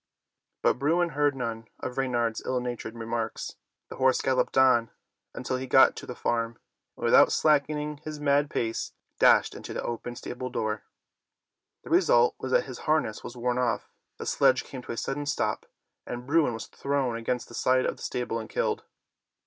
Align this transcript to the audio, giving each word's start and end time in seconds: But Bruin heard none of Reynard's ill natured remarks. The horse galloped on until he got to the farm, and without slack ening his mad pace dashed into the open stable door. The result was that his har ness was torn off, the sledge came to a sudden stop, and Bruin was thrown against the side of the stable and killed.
But 0.63 0.79
Bruin 0.79 1.09
heard 1.09 1.35
none 1.35 1.67
of 1.79 1.95
Reynard's 1.95 2.41
ill 2.43 2.59
natured 2.59 2.95
remarks. 2.95 3.57
The 3.89 3.97
horse 3.97 4.19
galloped 4.19 4.57
on 4.57 4.89
until 5.35 5.57
he 5.57 5.67
got 5.67 5.95
to 5.97 6.07
the 6.07 6.15
farm, 6.15 6.57
and 6.95 7.05
without 7.05 7.31
slack 7.31 7.67
ening 7.67 7.99
his 7.99 8.19
mad 8.19 8.49
pace 8.49 8.93
dashed 9.19 9.53
into 9.53 9.75
the 9.75 9.83
open 9.83 10.15
stable 10.15 10.49
door. 10.49 10.81
The 11.83 11.91
result 11.91 12.33
was 12.39 12.51
that 12.51 12.65
his 12.65 12.79
har 12.89 12.99
ness 12.99 13.23
was 13.23 13.33
torn 13.33 13.59
off, 13.59 13.91
the 14.17 14.25
sledge 14.25 14.63
came 14.63 14.81
to 14.81 14.91
a 14.91 14.97
sudden 14.97 15.27
stop, 15.27 15.67
and 16.07 16.25
Bruin 16.25 16.55
was 16.55 16.65
thrown 16.65 17.15
against 17.15 17.47
the 17.47 17.53
side 17.53 17.85
of 17.85 17.97
the 17.97 18.01
stable 18.01 18.39
and 18.39 18.49
killed. 18.49 18.83